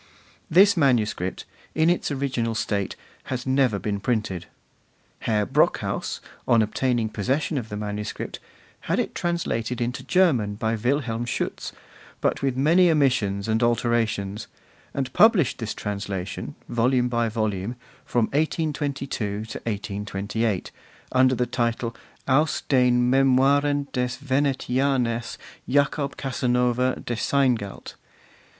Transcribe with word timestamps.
This 0.49 0.75
manuscript, 0.75 1.45
in 1.75 1.87
its 1.87 2.09
original 2.09 2.55
state, 2.55 2.95
has 3.25 3.45
never 3.45 3.77
been 3.77 3.99
printed. 3.99 4.47
Herr 5.19 5.45
Brockhaus, 5.45 6.19
on 6.47 6.63
obtaining 6.63 7.07
possession 7.07 7.55
of 7.55 7.69
the 7.69 7.77
manuscript, 7.77 8.39
had 8.89 8.97
it 8.97 9.13
translated 9.13 9.79
into 9.79 10.01
German 10.03 10.55
by 10.55 10.73
Wilhelm 10.73 11.25
Schutz, 11.25 11.71
but 12.19 12.41
with 12.41 12.57
many 12.57 12.89
omissions 12.89 13.47
and 13.47 13.61
alterations, 13.61 14.47
and 14.91 15.13
published 15.13 15.59
this 15.59 15.75
translation, 15.75 16.55
volume 16.67 17.07
by 17.07 17.29
volume, 17.29 17.75
from 18.03 18.25
1822 18.29 19.05
to 19.05 19.37
1828, 19.67 20.71
under 21.11 21.35
the 21.35 21.45
title, 21.45 21.95
'Aus 22.27 22.61
den 22.61 23.07
Memoiren 23.11 23.85
des 23.93 24.07
Venetianers 24.17 25.37
Jacob 25.69 26.17
Casanova 26.17 26.99
de 27.05 27.15
Seingalt. 27.15 27.93